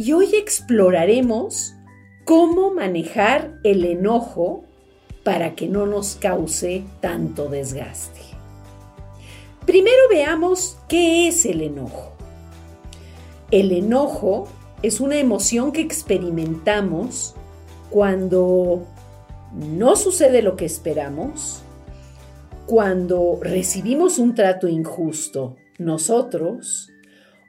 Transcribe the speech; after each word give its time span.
y 0.00 0.14
hoy 0.14 0.34
exploraremos 0.34 1.74
cómo 2.24 2.72
manejar 2.72 3.58
el 3.64 3.84
enojo 3.84 4.64
para 5.24 5.54
que 5.54 5.68
no 5.68 5.84
nos 5.84 6.14
cause 6.14 6.84
tanto 7.02 7.50
desgaste. 7.50 8.22
Primero 9.66 9.98
veamos 10.08 10.78
qué 10.88 11.28
es 11.28 11.44
el 11.44 11.60
enojo. 11.60 12.12
El 13.50 13.72
enojo 13.72 14.48
es 14.82 15.00
una 15.00 15.18
emoción 15.18 15.70
que 15.70 15.82
experimentamos 15.82 17.34
cuando 17.90 18.86
no 19.52 19.96
sucede 19.96 20.40
lo 20.40 20.56
que 20.56 20.64
esperamos, 20.64 21.60
cuando 22.64 23.38
recibimos 23.42 24.18
un 24.18 24.34
trato 24.34 24.66
injusto 24.66 25.56
nosotros 25.76 26.90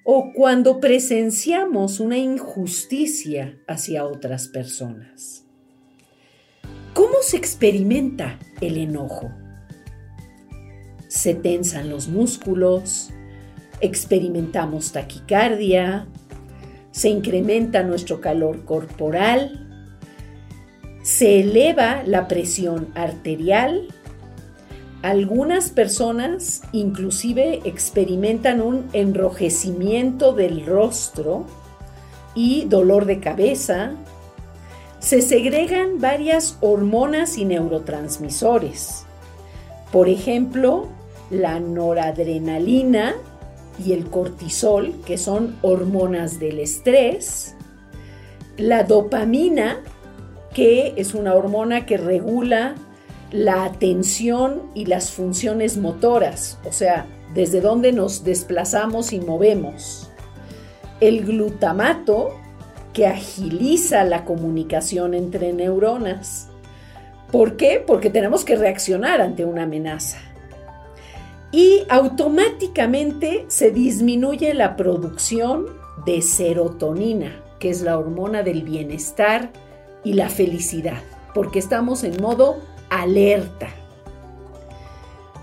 o 0.04 0.34
cuando 0.34 0.80
presenciamos 0.80 2.00
una 2.00 2.18
injusticia 2.18 3.58
hacia 3.68 4.06
otras 4.06 4.48
personas. 4.48 5.46
¿Cómo 6.94 7.22
se 7.22 7.38
experimenta 7.38 8.40
el 8.60 8.78
enojo? 8.78 9.32
Se 11.08 11.34
tensan 11.34 11.90
los 11.90 12.08
músculos, 12.08 13.12
experimentamos 13.80 14.92
taquicardia, 14.92 16.08
se 16.92 17.10
incrementa 17.10 17.84
nuestro 17.84 18.22
calor 18.22 18.66
corporal, 18.66 19.68
se 21.04 21.42
eleva 21.42 22.04
la 22.06 22.28
presión 22.28 22.90
arterial, 22.96 23.88
algunas 25.02 25.72
personas 25.72 26.62
inclusive 26.72 27.62
experimentan 27.66 28.62
un 28.62 28.88
enrojecimiento 28.94 30.34
del 30.34 30.66
rostro 30.66 31.46
y 32.36 32.66
dolor 32.66 33.06
de 33.06 33.20
cabeza. 33.20 33.94
Se 35.00 35.22
segregan 35.22 36.00
varias 36.00 36.58
hormonas 36.62 37.38
y 37.38 37.46
neurotransmisores. 37.46 39.06
Por 39.92 40.08
ejemplo, 40.08 40.88
la 41.32 41.60
noradrenalina 41.60 43.16
y 43.84 43.94
el 43.94 44.08
cortisol, 44.10 44.94
que 45.06 45.18
son 45.18 45.58
hormonas 45.64 46.40
del 46.40 46.60
estrés. 46.60 47.56
La 48.58 48.84
dopamina, 48.84 49.80
que 50.54 50.94
es 50.98 51.16
una 51.16 51.34
hormona 51.34 51.88
que 51.88 51.98
regula 51.98 52.76
la 53.32 53.64
atención 53.64 54.64
y 54.74 54.86
las 54.86 55.12
funciones 55.12 55.78
motoras, 55.78 56.60
o 56.66 56.72
sea, 56.72 57.06
desde 57.34 57.62
dónde 57.62 57.94
nos 57.94 58.24
desplazamos 58.24 59.14
y 59.14 59.20
movemos. 59.20 60.10
El 61.00 61.26
glutamato, 61.26 62.36
que 62.94 63.08
agiliza 63.08 64.04
la 64.04 64.26
comunicación 64.26 65.14
entre 65.14 65.54
neuronas. 65.54 66.50
¿Por 67.32 67.56
qué? 67.56 67.82
Porque 67.86 68.10
tenemos 68.10 68.44
que 68.44 68.58
reaccionar 68.58 69.22
ante 69.22 69.46
una 69.46 69.64
amenaza. 69.64 70.18
Y 71.54 71.84
automáticamente 71.90 73.46
se 73.48 73.72
disminuye 73.72 74.54
la 74.54 74.76
producción 74.76 75.68
de 76.06 76.22
serotonina, 76.22 77.42
que 77.60 77.70
es 77.70 77.82
la 77.82 77.98
hormona 77.98 78.44
del 78.44 78.64
bienestar 78.64 79.52
y 80.04 80.14
la 80.14 80.30
felicidad, 80.30 81.02
porque 81.34 81.60
estamos 81.60 82.04
en 82.04 82.22
modo 82.22 82.58
alerta. 82.92 83.70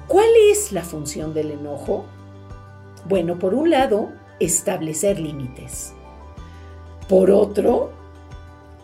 ¿Cuál 0.07 0.29
es 0.51 0.71
la 0.71 0.83
función 0.83 1.35
del 1.35 1.51
enojo? 1.51 2.05
Bueno, 3.09 3.39
por 3.39 3.55
un 3.55 3.71
lado, 3.71 4.11
establecer 4.39 5.19
límites. 5.19 5.95
Por 7.09 7.31
otro, 7.31 7.91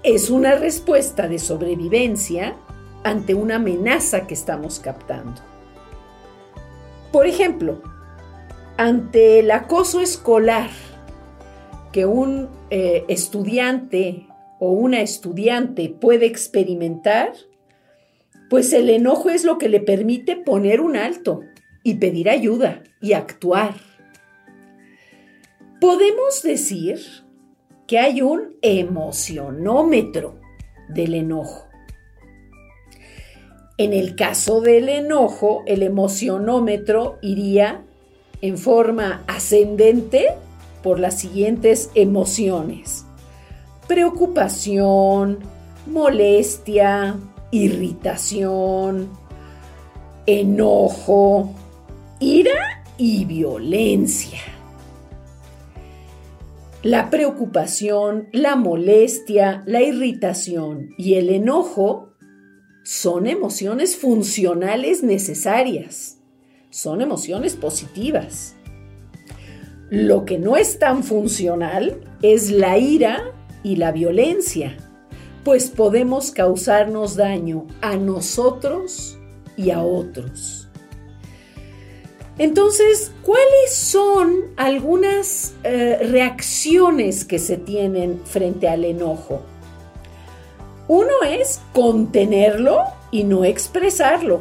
es 0.03 0.31
una 0.31 0.55
respuesta 0.57 1.29
de 1.29 1.39
sobrevivencia 1.39 2.57
ante 3.05 3.35
una 3.35 3.57
amenaza 3.57 4.27
que 4.27 4.35
estamos 4.35 4.81
captando. 4.81 5.43
Por 7.13 7.27
ejemplo, 7.27 7.83
ante 8.79 9.41
el 9.41 9.51
acoso 9.51 10.01
escolar 10.01 10.71
que 11.93 12.07
un 12.07 12.49
eh, 12.71 13.05
estudiante 13.09 14.27
o 14.59 14.71
una 14.71 15.03
estudiante 15.03 15.91
puede 15.91 16.27
experimentar, 16.27 17.33
pues 18.51 18.73
el 18.73 18.91
enojo 18.91 19.31
es 19.31 19.45
lo 19.45 19.59
que 19.59 19.69
le 19.69 19.81
permite 19.81 20.37
poner 20.37 20.81
un 20.81 20.97
alto 20.97 21.43
y 21.83 21.95
pedir 21.95 22.31
ayuda 22.31 22.83
y 23.01 23.13
actuar. 23.13 23.75
Podemos 25.81 26.43
decir 26.43 27.01
que 27.87 27.99
hay 27.99 28.23
un 28.23 28.57
emocionómetro 28.63 30.41
del 30.89 31.15
enojo. 31.15 31.69
En 33.77 33.93
el 33.93 34.15
caso 34.15 34.61
del 34.61 34.89
enojo, 34.89 35.63
el 35.67 35.83
emocionómetro 35.83 37.19
iría 37.23 37.85
en 38.41 38.57
forma 38.57 39.25
ascendente 39.27 40.29
por 40.83 41.01
las 41.01 41.19
siguientes 41.19 41.91
emociones. 41.95 43.05
Preocupación, 43.89 45.41
molestia, 45.87 47.17
irritación, 47.55 49.09
enojo, 50.27 51.55
ira 52.19 52.85
y 52.99 53.25
violencia. 53.27 54.41
La 56.83 57.11
preocupación, 57.11 58.29
la 58.33 58.57
molestia, 58.57 59.63
la 59.67 59.83
irritación 59.83 60.91
y 60.99 61.15
el 61.15 61.31
enojo 61.31 62.11
son 62.83 63.29
emociones 63.29 63.97
funcionales 63.97 65.05
necesarias, 65.05 66.19
son 66.71 67.01
emociones 67.01 67.55
positivas. 67.55 68.57
Lo 69.91 70.25
que 70.25 70.39
no 70.39 70.57
es 70.57 70.81
tan 70.81 71.05
funcional 71.05 72.01
es 72.21 72.51
la 72.51 72.79
ira 72.79 73.33
y 73.63 73.77
la 73.77 73.93
violencia 73.93 74.77
pues 75.45 75.69
podemos 75.69 76.31
causarnos 76.31 77.17
daño 77.17 77.67
a 77.81 77.97
nosotros 77.97 79.19
y 79.57 79.71
a 79.71 79.83
otros. 79.83 80.69
Entonces, 82.37 83.13
¿cuáles 83.23 83.73
son 83.73 84.35
algunas 84.57 85.55
eh, 85.63 85.99
reacciones 86.11 87.25
que 87.25 87.39
se 87.39 87.57
tienen 87.59 88.21
frente 88.25 88.69
al 88.69 88.85
enojo? 88.85 89.43
Uno 90.89 91.13
es 91.27 91.61
contenerlo 91.73 92.81
y 93.13 93.23
no 93.23 93.45
expresarlo. 93.45 94.41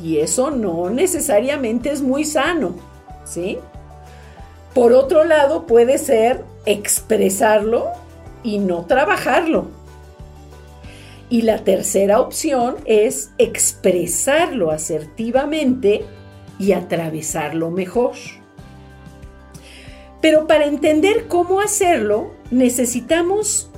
Y 0.00 0.18
eso 0.18 0.50
no 0.50 0.88
necesariamente 0.88 1.90
es 1.90 2.00
muy 2.00 2.24
sano, 2.24 2.74
¿sí? 3.24 3.58
Por 4.72 4.92
otro 4.92 5.24
lado, 5.24 5.66
puede 5.66 5.98
ser 5.98 6.44
expresarlo 6.64 7.88
y 8.44 8.58
no 8.58 8.86
trabajarlo. 8.86 9.79
Y 11.30 11.42
la 11.42 11.62
tercera 11.64 12.20
opción 12.20 12.76
es 12.84 13.30
expresarlo 13.38 14.72
asertivamente 14.72 16.04
y 16.58 16.72
atravesarlo 16.72 17.70
mejor. 17.70 18.12
Pero 20.20 20.46
para 20.46 20.66
entender 20.66 21.28
cómo 21.28 21.60
hacerlo, 21.60 22.32
necesitamos 22.50 23.70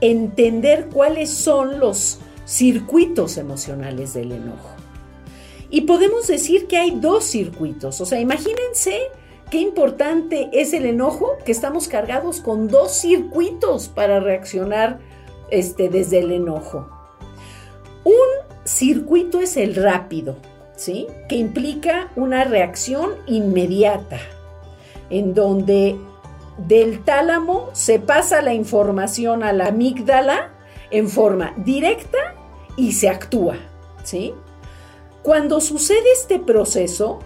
entender 0.00 0.88
cuáles 0.92 1.30
son 1.30 1.80
los 1.80 2.20
circuitos 2.46 3.36
emocionales 3.36 4.14
del 4.14 4.32
enojo. 4.32 4.70
Y 5.70 5.82
podemos 5.82 6.26
decir 6.26 6.66
que 6.66 6.78
hay 6.78 6.92
dos 6.92 7.24
circuitos. 7.24 8.00
O 8.00 8.06
sea, 8.06 8.20
imagínense 8.20 9.02
qué 9.50 9.58
importante 9.58 10.48
es 10.52 10.72
el 10.72 10.86
enojo, 10.86 11.36
que 11.44 11.52
estamos 11.52 11.88
cargados 11.88 12.40
con 12.40 12.68
dos 12.68 12.92
circuitos 12.92 13.88
para 13.88 14.20
reaccionar 14.20 14.98
este, 15.50 15.88
desde 15.88 16.20
el 16.20 16.32
enojo. 16.32 16.88
Un 18.04 18.14
circuito 18.64 19.40
es 19.40 19.56
el 19.56 19.74
rápido, 19.74 20.36
¿sí? 20.76 21.06
Que 21.28 21.36
implica 21.36 22.10
una 22.16 22.44
reacción 22.44 23.10
inmediata, 23.26 24.18
en 25.10 25.34
donde 25.34 25.96
del 26.56 27.04
tálamo 27.04 27.70
se 27.72 27.98
pasa 27.98 28.42
la 28.42 28.54
información 28.54 29.42
a 29.42 29.52
la 29.52 29.68
amígdala 29.68 30.50
en 30.90 31.08
forma 31.08 31.54
directa 31.56 32.18
y 32.76 32.92
se 32.92 33.08
actúa, 33.08 33.56
¿sí? 34.02 34.34
Cuando 35.22 35.60
sucede 35.60 36.12
este 36.14 36.38
proceso, 36.38 37.18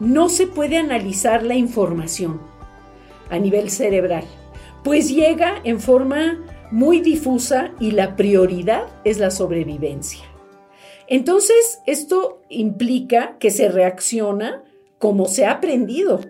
no 0.00 0.28
se 0.28 0.46
puede 0.46 0.76
analizar 0.76 1.42
la 1.42 1.54
información 1.54 2.40
a 3.30 3.38
nivel 3.38 3.70
cerebral, 3.70 4.24
pues 4.82 5.08
llega 5.08 5.60
en 5.64 5.80
forma 5.80 6.38
muy 6.70 7.00
difusa 7.00 7.72
y 7.80 7.92
la 7.92 8.16
prioridad 8.16 8.84
es 9.04 9.18
la 9.18 9.30
sobrevivencia. 9.30 10.24
Entonces, 11.06 11.80
esto 11.86 12.42
implica 12.50 13.36
que 13.38 13.50
se 13.50 13.68
reacciona 13.68 14.62
como 14.98 15.26
se 15.26 15.46
ha 15.46 15.52
aprendido. 15.52 16.20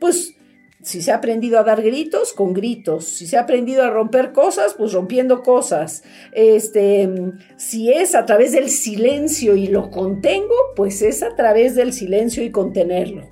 Pues 0.00 0.34
si 0.82 1.02
se 1.02 1.12
ha 1.12 1.16
aprendido 1.16 1.58
a 1.58 1.64
dar 1.64 1.82
gritos, 1.82 2.32
con 2.32 2.54
gritos. 2.54 3.04
Si 3.04 3.26
se 3.26 3.36
ha 3.36 3.42
aprendido 3.42 3.82
a 3.82 3.90
romper 3.90 4.32
cosas, 4.32 4.74
pues 4.78 4.92
rompiendo 4.92 5.42
cosas. 5.42 6.02
Este, 6.32 7.08
si 7.56 7.92
es 7.92 8.14
a 8.14 8.26
través 8.26 8.52
del 8.52 8.70
silencio 8.70 9.54
y 9.56 9.66
lo 9.66 9.90
contengo, 9.90 10.54
pues 10.76 11.02
es 11.02 11.22
a 11.22 11.34
través 11.34 11.74
del 11.74 11.92
silencio 11.92 12.44
y 12.44 12.50
contenerlo. 12.50 13.28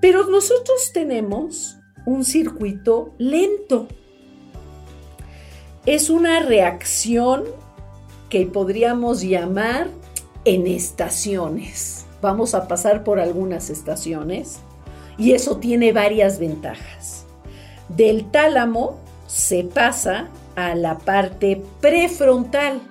Pero 0.00 0.26
nosotros 0.28 0.90
tenemos 0.94 1.76
un 2.06 2.24
circuito 2.24 3.14
lento. 3.18 3.88
Es 5.86 6.10
una 6.10 6.40
reacción 6.40 7.44
que 8.28 8.44
podríamos 8.44 9.22
llamar 9.22 9.88
en 10.44 10.66
estaciones. 10.66 12.04
Vamos 12.20 12.54
a 12.54 12.68
pasar 12.68 13.02
por 13.02 13.18
algunas 13.18 13.70
estaciones 13.70 14.60
y 15.16 15.32
eso 15.32 15.56
tiene 15.56 15.92
varias 15.92 16.38
ventajas. 16.38 17.24
Del 17.88 18.30
tálamo 18.30 19.00
se 19.26 19.64
pasa 19.64 20.28
a 20.54 20.74
la 20.74 20.98
parte 20.98 21.62
prefrontal, 21.80 22.82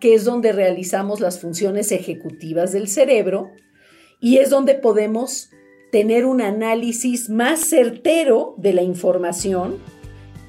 que 0.00 0.14
es 0.14 0.24
donde 0.24 0.50
realizamos 0.50 1.20
las 1.20 1.38
funciones 1.38 1.92
ejecutivas 1.92 2.72
del 2.72 2.88
cerebro 2.88 3.52
y 4.18 4.38
es 4.38 4.50
donde 4.50 4.74
podemos 4.74 5.50
tener 5.92 6.26
un 6.26 6.40
análisis 6.40 7.30
más 7.30 7.60
certero 7.60 8.54
de 8.58 8.72
la 8.72 8.82
información 8.82 9.76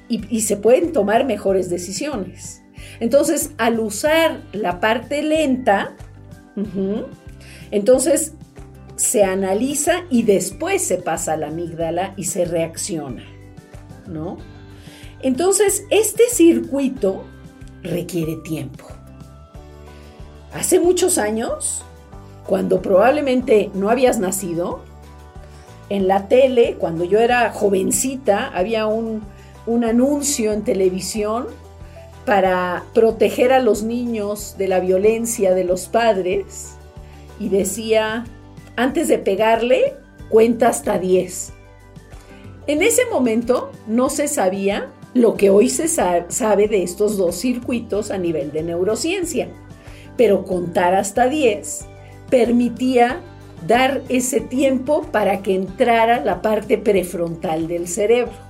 y, 0.09 0.42
se 0.42 0.57
pueden 0.57 0.94
tomar 0.94 1.25
mejores 1.25 1.69
decisiones. 1.69 2.63
Entonces, 3.00 3.51
al 3.57 3.80
usar 3.80 4.42
la 4.54 4.80
parte 4.80 5.21
lenta, 5.21 5.95
entonces 7.71 8.33
se 8.95 9.24
analiza 9.24 10.04
y 10.09 10.24
después 10.24 10.83
se 10.83 10.98
pasa 10.98 11.33
a 11.33 11.38
la 11.38 11.48
amígdala 11.48 12.13
y 12.18 12.24
se 12.25 12.45
reacciona, 12.45 13.24
¿no? 14.07 14.38
Entonces, 15.21 15.86
este 15.89 16.24
circuito 16.30 17.24
requiere 17.83 18.38
tiempo. 18.38 18.86
Hace 20.54 20.80
muchos 20.80 21.18
años, 21.18 21.83
cuando 22.45 22.81
probablemente 22.81 23.69
no 23.74 23.89
habías 23.89 24.19
nacido, 24.19 24.81
en 25.89 26.07
la 26.07 26.27
tele, 26.27 26.75
cuando 26.80 27.04
yo 27.06 27.19
era 27.19 27.51
jovencita, 27.51 28.48
había 28.48 28.88
un, 28.88 29.21
un 29.67 29.83
anuncio 29.83 30.53
en 30.53 30.63
televisión 30.63 31.45
para 32.25 32.83
proteger 32.93 33.53
a 33.53 33.59
los 33.59 33.83
niños 33.83 34.55
de 34.57 34.67
la 34.67 34.79
violencia 34.79 35.53
de 35.53 35.63
los 35.63 35.87
padres 35.87 36.73
y 37.39 37.49
decía, 37.49 38.25
antes 38.75 39.07
de 39.07 39.19
pegarle, 39.19 39.93
cuenta 40.29 40.69
hasta 40.69 40.97
10. 40.97 41.53
En 42.67 42.81
ese 42.81 43.05
momento 43.05 43.71
no 43.87 44.09
se 44.09 44.27
sabía 44.27 44.89
lo 45.13 45.35
que 45.35 45.49
hoy 45.49 45.69
se 45.69 45.87
sabe 45.87 46.67
de 46.67 46.83
estos 46.83 47.17
dos 47.17 47.35
circuitos 47.35 48.11
a 48.11 48.17
nivel 48.17 48.51
de 48.51 48.63
neurociencia, 48.63 49.49
pero 50.17 50.43
contar 50.43 50.95
hasta 50.95 51.27
10 51.27 51.85
permitía 52.29 53.21
dar 53.65 54.01
ese 54.09 54.41
tiempo 54.41 55.03
para 55.03 55.41
que 55.41 55.55
entrara 55.55 56.23
la 56.23 56.41
parte 56.41 56.77
prefrontal 56.77 57.67
del 57.67 57.87
cerebro. 57.87 58.46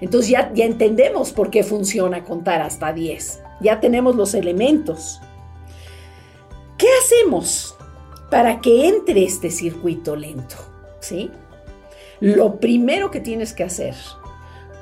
Entonces 0.00 0.30
ya, 0.30 0.52
ya 0.54 0.64
entendemos 0.64 1.32
por 1.32 1.50
qué 1.50 1.64
funciona 1.64 2.24
contar 2.24 2.62
hasta 2.62 2.92
10. 2.92 3.42
Ya 3.60 3.80
tenemos 3.80 4.16
los 4.16 4.34
elementos. 4.34 5.20
¿Qué 6.76 6.86
hacemos? 7.02 7.78
para 8.30 8.60
que 8.60 8.88
entre 8.88 9.24
este 9.24 9.50
circuito 9.50 10.16
lento, 10.16 10.56
¿sí? 11.00 11.30
Lo 12.20 12.56
primero 12.56 13.10
que 13.10 13.20
tienes 13.20 13.52
que 13.52 13.64
hacer 13.64 13.94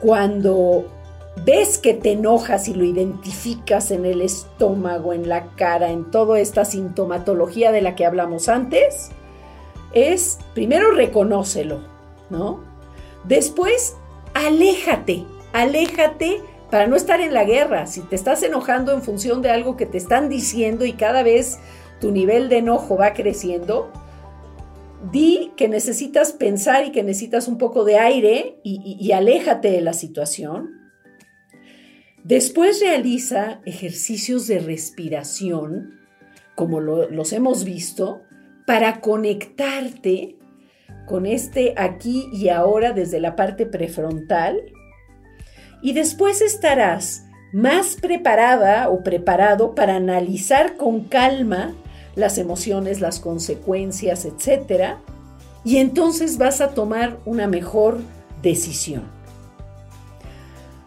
cuando 0.00 0.86
ves 1.44 1.78
que 1.78 1.94
te 1.94 2.12
enojas 2.12 2.66
y 2.68 2.74
lo 2.74 2.84
identificas 2.84 3.90
en 3.90 4.06
el 4.06 4.22
estómago, 4.22 5.12
en 5.12 5.28
la 5.28 5.48
cara, 5.54 5.90
en 5.90 6.10
toda 6.10 6.40
esta 6.40 6.64
sintomatología 6.64 7.72
de 7.72 7.82
la 7.82 7.94
que 7.94 8.06
hablamos 8.06 8.48
antes, 8.48 9.10
es 9.92 10.38
primero 10.54 10.92
reconócelo, 10.92 11.80
¿no? 12.30 12.60
Después, 13.24 13.96
aléjate, 14.36 15.24
aléjate 15.54 16.42
para 16.70 16.86
no 16.86 16.96
estar 16.96 17.20
en 17.20 17.32
la 17.32 17.44
guerra. 17.44 17.86
Si 17.86 18.02
te 18.02 18.16
estás 18.16 18.42
enojando 18.42 18.92
en 18.92 19.02
función 19.02 19.40
de 19.40 19.50
algo 19.50 19.76
que 19.76 19.86
te 19.86 19.96
están 19.96 20.28
diciendo 20.28 20.84
y 20.84 20.92
cada 20.92 21.22
vez 21.22 21.58
tu 22.00 22.10
nivel 22.10 22.50
de 22.50 22.58
enojo 22.58 22.98
va 22.98 23.14
creciendo, 23.14 23.90
di 25.10 25.52
que 25.56 25.68
necesitas 25.68 26.32
pensar 26.32 26.84
y 26.84 26.92
que 26.92 27.02
necesitas 27.02 27.48
un 27.48 27.56
poco 27.56 27.84
de 27.84 27.98
aire 27.98 28.60
y, 28.62 29.10
aléjate 29.12 29.70
de 29.70 29.80
la 29.80 29.94
situación. 29.94 30.82
Después 32.22 32.80
realiza 32.80 33.62
ejercicios 33.64 34.46
de 34.48 34.58
respiración, 34.58 36.00
como 36.54 36.80
los 36.80 37.32
hemos 37.32 37.64
visto, 37.64 38.22
para 38.66 39.00
conectarte 39.00 40.36
con 41.06 41.24
este 41.26 41.74
aquí 41.76 42.28
y 42.32 42.48
ahora 42.48 42.92
desde 42.92 43.20
la 43.20 43.36
parte 43.36 43.64
prefrontal. 43.64 44.60
Y 45.82 45.92
después 45.92 46.42
estarás 46.42 47.24
más 47.52 47.96
preparada 47.96 48.90
o 48.90 49.02
preparado 49.02 49.74
para 49.74 49.96
analizar 49.96 50.76
con 50.76 51.04
calma 51.04 51.74
las 52.16 52.38
emociones, 52.38 53.00
las 53.00 53.20
consecuencias, 53.20 54.24
etc. 54.24 54.96
Y 55.64 55.78
entonces 55.78 56.38
vas 56.38 56.60
a 56.60 56.70
tomar 56.70 57.18
una 57.24 57.46
mejor 57.46 58.00
decisión. 58.42 59.04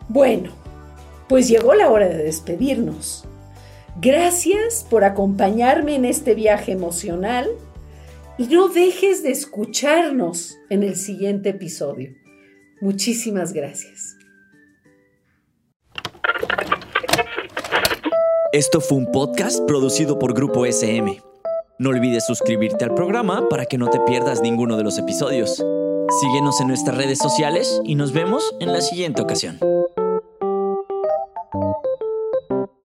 Bueno, 0.10 0.52
pues 1.28 1.48
llegó 1.48 1.76
la 1.76 1.90
hora 1.90 2.08
de 2.08 2.18
despedirnos. 2.18 3.26
Gracias 4.02 4.86
por 4.90 5.04
acompañarme 5.04 5.96
en 5.96 6.06
este 6.06 6.34
viaje 6.34 6.72
emocional 6.72 7.48
y 8.40 8.48
no 8.48 8.70
dejes 8.70 9.22
de 9.22 9.32
escucharnos 9.32 10.58
en 10.70 10.84
el 10.84 10.96
siguiente 10.96 11.50
episodio. 11.50 12.12
Muchísimas 12.80 13.52
gracias. 13.52 14.16
Esto 18.54 18.80
fue 18.80 18.98
un 18.98 19.12
podcast 19.12 19.60
producido 19.68 20.18
por 20.18 20.34
Grupo 20.34 20.66
SM. 20.66 21.22
No 21.80 21.90
olvides 21.90 22.26
suscribirte 22.26 22.86
al 22.86 22.96
programa 22.96 23.50
para 23.50 23.66
que 23.66 23.78
no 23.78 23.90
te 23.90 24.00
pierdas 24.08 24.42
ninguno 24.42 24.78
de 24.78 24.86
los 24.86 24.98
episodios. 24.98 25.64
Síguenos 26.22 26.62
en 26.62 26.70
nuestras 26.70 26.98
redes 26.98 27.20
sociales 27.20 27.82
y 27.84 27.96
nos 27.96 28.14
vemos 28.14 28.56
en 28.62 28.72
la 28.72 28.80
siguiente 28.80 29.22
ocasión. 29.22 29.60